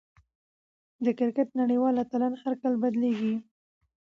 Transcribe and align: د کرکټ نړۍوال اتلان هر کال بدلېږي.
د 1.03 1.05
کرکټ 1.19 1.49
نړۍوال 1.59 1.95
اتلان 2.03 2.33
هر 2.43 2.53
کال 2.61 2.73
بدلېږي. 2.83 3.35